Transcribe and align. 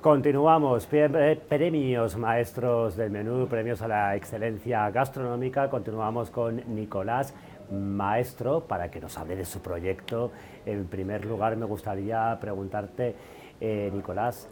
Continuamos, 0.00 0.86
eh, 0.92 1.40
premios 1.48 2.16
maestros 2.16 2.96
del 2.96 3.10
menú, 3.10 3.48
premios 3.48 3.82
a 3.82 3.88
la 3.88 4.14
excelencia 4.14 4.88
gastronómica. 4.90 5.68
Continuamos 5.68 6.30
con 6.30 6.62
Nicolás 6.72 7.34
Maestro 7.72 8.60
para 8.60 8.92
que 8.92 9.00
nos 9.00 9.18
hable 9.18 9.34
de 9.34 9.44
su 9.44 9.60
proyecto. 9.60 10.30
En 10.64 10.86
primer 10.86 11.24
lugar, 11.24 11.56
me 11.56 11.66
gustaría 11.66 12.38
preguntarte, 12.40 13.16
eh, 13.60 13.90
Nicolás, 13.92 14.48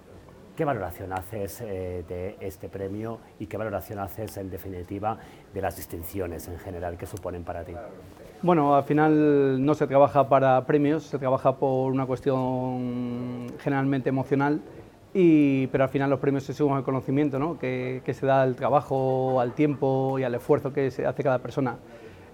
¿qué 0.56 0.64
valoración 0.64 1.12
haces 1.12 1.60
eh, 1.60 2.04
de 2.08 2.36
este 2.40 2.68
premio 2.68 3.20
y 3.38 3.46
qué 3.46 3.56
valoración 3.56 4.00
haces, 4.00 4.36
en 4.38 4.50
definitiva, 4.50 5.16
de 5.54 5.62
las 5.62 5.76
distinciones 5.76 6.48
en 6.48 6.58
general 6.58 6.96
que 6.96 7.06
suponen 7.06 7.44
para 7.44 7.62
ti? 7.62 7.72
Bueno, 8.42 8.74
al 8.74 8.82
final 8.82 9.64
no 9.64 9.74
se 9.74 9.86
trabaja 9.86 10.28
para 10.28 10.66
premios, 10.66 11.04
se 11.04 11.20
trabaja 11.20 11.54
por 11.54 11.92
una 11.92 12.04
cuestión 12.04 13.46
generalmente 13.60 14.08
emocional 14.08 14.60
pero 15.72 15.84
al 15.84 15.88
final 15.88 16.10
los 16.10 16.20
premios 16.20 16.44
se 16.44 16.52
suman 16.52 16.76
al 16.76 16.84
conocimiento 16.84 17.38
¿no? 17.38 17.58
que, 17.58 18.02
se 18.06 18.26
da 18.26 18.42
al 18.42 18.54
trabajo, 18.54 19.40
al 19.40 19.54
tiempo 19.54 20.18
y 20.18 20.24
al 20.24 20.34
esfuerzo 20.34 20.74
que 20.74 20.90
se 20.90 21.06
hace 21.06 21.22
cada 21.22 21.38
persona. 21.38 21.76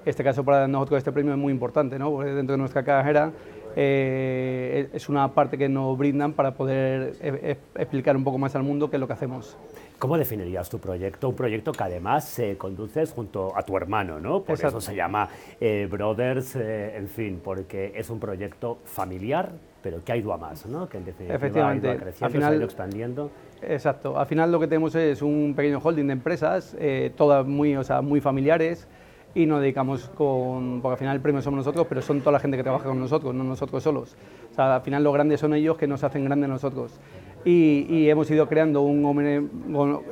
Este 0.05 0.25
caso 0.25 0.43
para 0.45 0.67
nosotros 0.67 0.99
este 0.99 1.13
premio 1.13 1.33
es 1.33 1.39
muy 1.39 1.53
importante, 1.53 1.97
¿no? 1.97 2.11
porque 2.11 2.33
dentro 2.33 2.55
de 2.55 2.59
nuestra 2.59 2.83
carrera 2.83 3.31
eh, 3.77 4.89
es 4.93 5.09
una 5.09 5.29
parte 5.33 5.59
que 5.59 5.69
nos 5.69 5.97
brindan 5.97 6.33
para 6.33 6.55
poder 6.55 7.15
e, 7.21 7.57
e, 7.77 7.81
explicar 7.81 8.17
un 8.17 8.25
poco 8.25 8.39
más 8.39 8.55
al 8.57 8.63
mundo 8.63 8.91
qué 8.91 8.97
es 8.97 9.01
lo 9.01 9.07
que 9.07 9.13
hacemos. 9.13 9.57
¿Cómo 10.03 10.19
definirías 10.19 10.69
tu 10.69 10.81
proyecto? 10.81 11.29
Un 11.29 11.37
proyecto 11.37 11.71
que 11.71 11.85
además 11.85 12.25
se 12.25 12.57
conduces 12.57 13.13
junto 13.13 13.57
a 13.57 13.63
tu 13.63 13.77
hermano, 13.77 14.19
¿no? 14.19 14.43
Por 14.43 14.59
eso 14.59 14.81
se 14.81 14.97
llama 14.97 15.29
eh, 15.61 15.87
Brothers, 15.89 16.57
eh, 16.57 16.97
en 16.97 17.07
fin, 17.07 17.41
porque 17.43 17.93
es 17.95 18.11
un 18.11 18.19
proyecto 18.19 18.79
familiar, 18.85 19.53
pero 19.81 20.03
que 20.03 20.11
ha 20.11 20.17
ido 20.17 20.33
a 20.33 20.39
más, 20.39 20.67
¿no? 20.67 20.89
Que 20.89 20.97
en 20.97 21.05
definitiva 21.05 21.37
Efectivamente. 21.37 21.89
ha 21.89 21.93
ido 21.93 22.01
creciendo, 22.01 22.27
al 22.27 22.33
final, 22.33 22.49
se 22.49 22.55
ha 22.55 22.57
ido 22.57 22.65
expandiendo. 22.65 23.31
Exacto. 23.63 24.19
Al 24.19 24.27
final 24.27 24.51
lo 24.51 24.59
que 24.59 24.67
tenemos 24.67 24.93
es 24.97 25.23
un 25.23 25.55
pequeño 25.55 25.79
holding 25.79 26.09
de 26.09 26.15
empresas, 26.15 26.77
eh, 26.81 27.13
todas 27.17 27.47
muy, 27.47 27.77
o 27.77 27.85
sea, 27.85 28.03
muy 28.03 28.21
familiares, 28.21 28.89
y 29.35 29.47
nos 29.47 29.61
dedicamos 29.61 30.09
con, 30.11 30.81
porque 30.83 30.93
al 30.93 30.99
final 30.99 31.17
el 31.17 31.23
premio 31.23 31.43
somos 31.43 31.59
nosotros, 31.59 31.87
pero 31.89 32.03
son 32.03 32.21
toda 32.21 32.33
la 32.33 32.41
gente 32.41 32.57
que 32.57 32.63
trabaja 32.63 32.85
con 32.85 33.01
nosotros, 33.01 33.35
no 33.35 33.45
nosotros 33.45 33.83
solos. 33.83 34.17
O 34.51 34.55
sea, 34.55 34.77
al 34.77 34.83
final 34.83 35.03
los 35.03 35.13
grandes 35.13 35.41
son 35.41 35.55
ellos 35.55 35.77
que 35.77 35.87
nos 35.87 36.05
hacen 36.05 36.25
grandes 36.25 36.49
nosotros 36.49 37.01
y, 37.45 38.09
hemos 38.09 38.31
ido 38.31 38.49
creando 38.49 38.85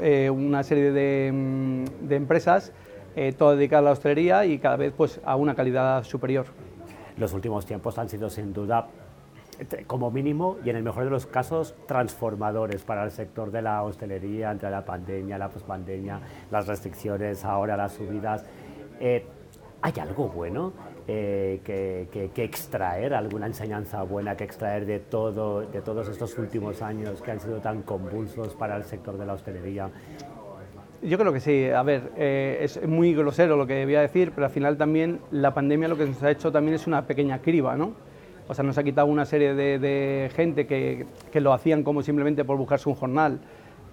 eh, 0.00 0.30
una 0.30 0.62
serie 0.62 1.30
mm, 1.32 1.84
de, 2.08 2.16
empresas, 2.16 2.72
eh, 3.16 3.32
todas 3.32 3.56
dedicadas 3.56 3.82
a 3.82 3.84
la 3.84 3.90
hostelería 3.92 4.44
y 4.46 4.58
cada 4.58 4.76
vez 4.76 4.92
pues, 4.96 5.20
a 5.24 5.36
una 5.36 5.54
calidad 5.54 6.02
superior. 6.04 6.46
Los 7.16 7.32
últimos 7.32 7.66
tiempos 7.66 7.98
han 7.98 8.08
sido 8.08 8.30
sin 8.30 8.52
duda 8.52 8.88
como 9.86 10.10
mínimo 10.10 10.56
y 10.64 10.70
en 10.70 10.76
el 10.76 10.82
mejor 10.82 11.04
de 11.04 11.10
los 11.10 11.26
casos 11.26 11.74
transformadores 11.86 12.82
para 12.82 13.04
el 13.04 13.10
sector 13.10 13.50
de 13.50 13.60
la 13.60 13.82
hostelería 13.82 14.50
entre 14.50 14.70
la 14.70 14.86
pandemia, 14.86 15.36
la 15.36 15.50
pospandemia, 15.50 16.20
las 16.50 16.66
restricciones, 16.66 17.44
ahora 17.44 17.76
las 17.76 17.92
subidas. 17.92 18.46
Eh, 19.00 19.24
¿Hay 19.82 19.94
algo 19.98 20.28
bueno 20.28 20.74
eh, 21.08 21.60
que, 21.64 22.44
extraer, 22.44 23.14
alguna 23.14 23.46
enseñanza 23.46 24.02
buena 24.02 24.36
que 24.36 24.44
extraer 24.44 24.84
de, 24.84 24.98
todo, 24.98 25.62
de 25.62 25.80
todos 25.80 26.06
estos 26.08 26.36
últimos 26.36 26.82
años 26.82 27.22
que 27.22 27.30
han 27.30 27.40
sido 27.40 27.60
tan 27.60 27.82
convulsos 27.82 28.54
para 28.54 28.76
el 28.76 28.84
sector 28.84 29.16
de 29.16 29.24
la 29.24 29.32
hostelería? 29.32 29.90
Yo 31.02 31.16
creo 31.16 31.32
que 31.32 31.40
sí. 31.40 31.70
A 31.70 31.82
ver, 31.82 32.12
eh, 32.16 32.58
es 32.60 32.86
muy 32.86 33.14
grosero 33.14 33.56
lo 33.56 33.66
que 33.66 33.86
voy 33.86 33.94
a 33.94 34.02
decir, 34.02 34.32
pero 34.34 34.46
al 34.46 34.52
final 34.52 34.76
también 34.76 35.20
la 35.30 35.54
pandemia 35.54 35.88
lo 35.88 35.96
que 35.96 36.04
nos 36.04 36.22
ha 36.22 36.30
hecho 36.30 36.52
también 36.52 36.74
es 36.74 36.86
una 36.86 37.06
pequeña 37.06 37.40
criba, 37.40 37.74
¿no? 37.74 37.94
O 38.48 38.54
sea, 38.54 38.64
nos 38.64 38.76
ha 38.76 38.82
quitado 38.82 39.06
una 39.06 39.24
serie 39.24 39.54
de, 39.54 39.78
de 39.78 40.30
gente 40.34 40.66
que, 40.66 41.06
que, 41.32 41.40
lo 41.40 41.54
hacían 41.54 41.82
como 41.84 42.02
simplemente 42.02 42.44
por 42.44 42.58
buscarse 42.58 42.88
un 42.88 42.96
jornal, 42.96 43.40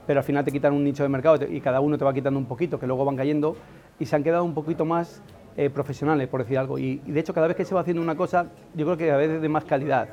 pero 0.07 0.21
al 0.21 0.23
final 0.23 0.43
te 0.45 0.51
quitan 0.51 0.73
un 0.73 0.83
nicho 0.83 1.03
de 1.03 1.09
mercado 1.09 1.45
y 1.47 1.59
cada 1.59 1.81
uno 1.81 1.97
te 1.97 2.05
va 2.05 2.13
quitando 2.13 2.39
un 2.39 2.45
poquito, 2.45 2.79
que 2.79 2.87
luego 2.87 3.03
van 3.03 3.17
cayendo, 3.17 3.57
y 3.99 4.05
se 4.05 4.15
han 4.15 4.23
quedado 4.23 4.45
un 4.45 4.53
poquito 4.53 4.85
más 4.85 5.21
eh, 5.57 5.69
profesionales, 5.69 6.27
por 6.29 6.43
decir 6.43 6.57
algo. 6.57 6.79
Y, 6.79 6.97
de 7.05 7.19
hecho, 7.19 7.33
cada 7.33 7.47
vez 7.47 7.57
que 7.57 7.65
se 7.65 7.75
va 7.75 7.81
haciendo 7.81 8.01
una 8.01 8.15
cosa, 8.15 8.47
yo 8.73 8.85
creo 8.85 8.97
que 8.97 9.11
a 9.11 9.17
veces 9.17 9.41
de 9.41 9.49
más 9.49 9.65
calidad. 9.65 10.07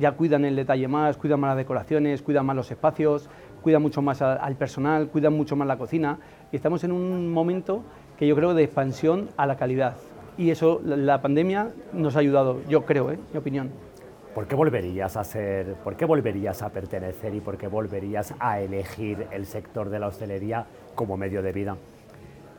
Ya 0.00 0.12
cuidan 0.12 0.44
el 0.44 0.56
detalle 0.56 0.88
más, 0.88 1.16
cuidan 1.16 1.40
más 1.40 1.50
las 1.50 1.58
decoraciones, 1.58 2.22
cuidan 2.22 2.44
más 2.46 2.56
los 2.56 2.70
espacios, 2.70 3.28
cuidan 3.62 3.82
mucho 3.82 4.02
más 4.02 4.20
al 4.22 4.56
personal, 4.56 5.08
cuidan 5.08 5.32
mucho 5.32 5.54
más 5.54 5.68
la 5.68 5.76
cocina. 5.76 6.18
Y 6.50 6.56
estamos 6.56 6.82
en 6.84 6.92
un 6.92 7.32
momento 7.32 7.82
que 8.18 8.26
yo 8.26 8.34
creo 8.34 8.54
de 8.54 8.64
expansión 8.64 9.28
a 9.36 9.46
la 9.46 9.56
calidad. 9.56 9.96
Y 10.38 10.50
eso, 10.50 10.80
la, 10.84 11.22
pandemia 11.22 11.70
nos 11.92 12.16
ha 12.16 12.18
ayudado, 12.18 12.60
yo 12.68 12.84
creo, 12.84 13.10
¿eh? 13.10 13.18
mi 13.32 13.38
opinión. 13.38 13.70
¿Por 14.36 14.46
qué 14.46 14.54
volverías 14.54 15.16
a 15.16 15.24
ser, 15.24 15.76
por 15.76 15.96
qué 15.96 16.04
volverías 16.04 16.60
a 16.60 16.68
pertenecer 16.68 17.34
y 17.34 17.40
por 17.40 17.56
qué 17.56 17.68
volverías 17.68 18.34
a 18.38 18.60
elegir 18.60 19.26
el 19.30 19.46
sector 19.46 19.88
de 19.88 19.98
la 19.98 20.08
hostelería 20.08 20.66
como 20.94 21.16
medio 21.16 21.40
de 21.40 21.52
vida? 21.52 21.78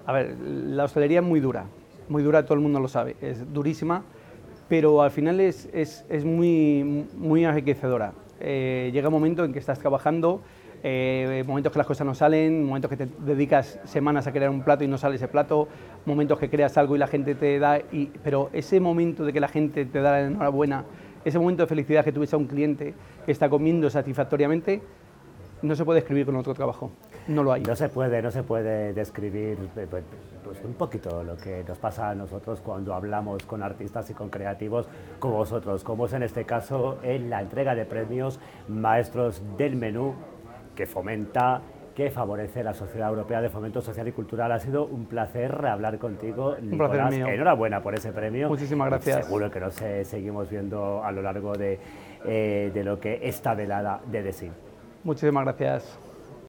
A 0.08 0.12
ver, 0.12 0.36
la 0.40 0.86
hostelería 0.86 1.20
es 1.20 1.26
muy 1.26 1.40
dura, 1.40 1.66
muy 2.10 2.24
dura, 2.24 2.44
todo 2.46 2.56
el 2.56 2.62
mundo 2.62 2.80
lo 2.80 2.88
sabe, 2.88 3.16
es 3.22 3.54
durísima, 3.54 4.02
pero 4.68 5.04
al 5.04 5.12
final 5.12 5.40
es, 5.40 5.70
es, 5.72 6.04
es 6.10 6.26
muy, 6.26 7.06
muy 7.16 7.46
enriquecedora. 7.46 8.14
Eh, 8.40 8.90
llega 8.92 9.10
un 9.10 9.14
momento 9.14 9.46
en 9.46 9.54
que 9.54 9.60
estás 9.60 9.78
trabajando, 9.78 10.42
eh, 10.82 11.44
momentos 11.46 11.72
que 11.72 11.78
las 11.78 11.88
cosas 11.88 12.08
no 12.08 12.16
salen, 12.16 12.64
momentos 12.64 12.90
que 12.90 12.98
te 12.98 13.08
dedicas 13.20 13.80
semanas 13.84 14.26
a 14.26 14.32
crear 14.32 14.50
un 14.50 14.64
plato 14.64 14.84
y 14.84 14.88
no 14.88 14.98
sale 14.98 15.18
ese 15.18 15.28
plato, 15.28 15.68
momentos 16.08 16.40
que 16.40 16.50
creas 16.50 16.76
algo 16.80 16.96
y 16.96 17.00
la 17.00 17.08
gente 17.08 17.36
te 17.36 17.60
da, 17.60 17.78
y, 17.92 18.08
pero 18.24 18.50
ese 18.52 18.80
momento 18.80 19.24
de 19.24 19.32
que 19.32 19.40
la 19.40 19.48
gente 19.48 19.86
te 19.86 20.02
da 20.02 20.14
la 20.14 20.22
enhorabuena, 20.22 20.84
ese 21.28 21.40
momento 21.40 21.64
de 21.64 21.68
felicidad 21.68 22.04
que 22.04 22.12
tuviese 22.12 22.36
a 22.36 22.40
un 22.40 22.48
cliente 22.48 22.94
que 23.26 23.32
está 23.32 23.50
comiendo 23.50 23.90
satisfactoriamente, 23.90 24.82
no 25.62 25.76
se 25.76 25.84
puede 25.84 26.00
escribir 26.00 26.26
con 26.26 26.36
otro 26.36 26.54
trabajo, 26.54 26.92
no 27.28 27.44
lo 27.44 27.52
hay. 27.52 27.64
No 27.64 27.76
se 27.76 27.90
puede, 27.90 28.22
no 28.22 28.32
se 28.32 28.44
puede 28.44 28.94
describir 28.94 29.58
eh, 29.76 29.88
pues, 29.90 30.04
pues, 30.44 30.64
un 30.64 30.74
poquito 30.76 31.24
lo 31.24 31.36
que 31.36 31.64
nos 31.68 31.78
pasa 31.78 32.10
a 32.10 32.16
nosotros 32.16 32.62
cuando 32.62 32.94
hablamos 32.94 33.44
con 33.44 33.64
artistas 33.64 34.10
y 34.10 34.14
con 34.14 34.30
creativos 34.30 34.88
como 35.20 35.36
vosotros, 35.36 35.84
como 35.84 36.06
es 36.06 36.14
en 36.14 36.24
este 36.24 36.46
caso 36.46 37.00
en 37.04 37.30
la 37.30 37.42
entrega 37.42 37.76
de 37.76 37.86
premios 37.86 38.40
Maestros 38.68 39.42
del 39.58 39.76
Menú, 39.76 40.14
que 40.76 40.86
fomenta 40.86 41.62
que 41.98 42.12
favorece 42.12 42.64
la 42.64 42.76
Sociedad 42.76 43.10
Europea 43.10 43.42
de 43.42 43.50
Fomento 43.50 43.82
Social 43.82 44.08
y 44.08 44.12
Cultural. 44.12 44.52
Ha 44.52 44.60
sido 44.60 44.86
un 44.86 45.08
placer 45.08 45.66
hablar 45.66 45.98
contigo. 45.98 46.56
Un 46.62 46.78
placer 46.78 47.06
mío. 47.06 47.26
Enhorabuena 47.26 47.82
por 47.82 47.96
ese 47.96 48.12
premio. 48.12 48.50
Muchísimas 48.50 48.88
gracias. 48.90 49.26
Seguro 49.26 49.50
que 49.50 49.60
nos 49.60 49.74
seguimos 50.04 50.48
viendo 50.48 51.04
a 51.04 51.12
lo 51.12 51.24
largo 51.24 51.54
de, 51.54 51.80
eh, 52.24 52.70
de 52.72 52.84
lo 52.84 53.00
que 53.00 53.22
esta 53.24 53.56
velada 53.56 54.00
de 54.06 54.22
decir. 54.22 54.52
Muchísimas 55.04 55.44
gracias. 55.44 56.07